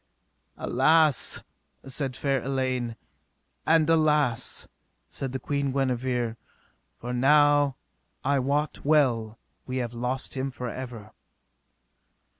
Alas, 0.57 1.43
said 1.85 2.15
fair 2.15 2.41
Elaine, 2.41 2.95
and 3.67 3.87
alas, 3.87 4.67
said 5.11 5.31
the 5.31 5.37
Queen 5.39 5.71
Guenever, 5.71 6.37
for 6.97 7.13
now 7.13 7.75
I 8.23 8.39
wot 8.39 8.83
well 8.83 9.37
we 9.67 9.77
have 9.77 9.93
lost 9.93 10.33
him 10.33 10.49
for 10.49 10.67
ever. 10.69 11.11